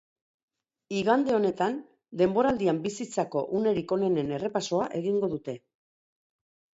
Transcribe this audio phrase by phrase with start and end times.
[0.99, 1.75] Igande honetan,
[2.21, 5.55] denboraldian bizitzako unerik onenen errepasoa egingo dute.